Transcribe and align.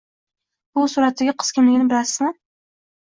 Bu 0.79 0.85
suratdagi 0.93 1.35
qiz 1.43 1.51
kimligini 1.57 1.85
bilasizmi? 1.91 2.31